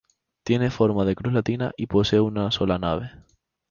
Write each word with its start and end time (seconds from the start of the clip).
Tiene 0.43 0.71
forma 0.71 1.05
de 1.05 1.13
cruz 1.15 1.31
latina 1.31 1.73
y 1.77 1.85
posee 1.85 2.19
una 2.21 2.49
sola 2.49 2.79
nave. 2.79 3.11